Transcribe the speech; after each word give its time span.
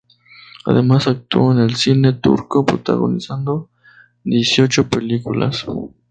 Además, 0.65 1.05
actuó 1.07 1.51
en 1.51 1.59
el 1.59 1.75
cine 1.75 2.13
turco, 2.13 2.65
protagonizando 2.65 3.69
dieciocho 4.23 4.89
películas. 4.89 5.63